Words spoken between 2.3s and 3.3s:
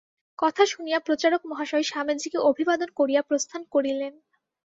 অভিবাদন করিয়া